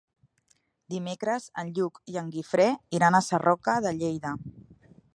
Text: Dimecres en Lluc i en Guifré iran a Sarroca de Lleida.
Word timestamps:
Dimecres 0.93 1.45
en 1.63 1.69
Lluc 1.79 2.01
i 2.15 2.19
en 2.23 2.33
Guifré 2.39 2.67
iran 3.01 3.19
a 3.19 3.23
Sarroca 3.29 3.81
de 3.89 3.97
Lleida. 4.03 4.35